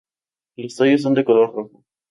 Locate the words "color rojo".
1.23-1.85